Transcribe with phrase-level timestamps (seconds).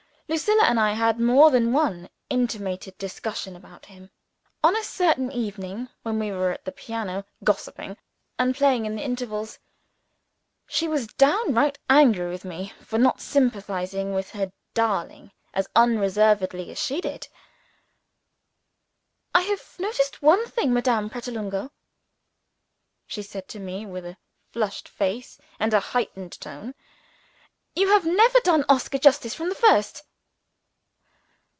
[0.33, 4.11] Lucilla and I had more than one animated discussion about him.
[4.63, 7.97] On a certain evening when we were at the piano gossiping,
[8.39, 9.59] and playing in the intervals,
[10.65, 16.81] she was downright angry with me for not sympathizing with her darling as unreservedly as
[16.81, 17.27] she did.
[19.35, 21.71] "I have noticed one thing, Madame Pratolungo,"
[23.05, 24.15] she said to me, with a
[24.53, 26.73] flushed face and a heightened tone.
[27.75, 30.03] "You have never done Oscar justice from the first."